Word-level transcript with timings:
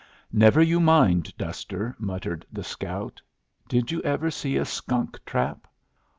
"Never 0.33 0.63
you 0.63 0.79
mind, 0.79 1.31
Duster," 1.37 1.95
muttered 1.99 2.43
the 2.51 2.63
scout. 2.63 3.21
"Did 3.69 3.91
you 3.91 4.01
ever 4.01 4.31
see 4.31 4.57
a 4.57 4.65
skunk 4.65 5.19
trap? 5.27 5.67